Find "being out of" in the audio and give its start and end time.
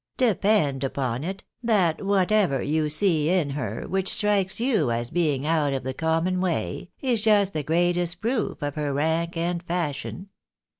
5.11-5.83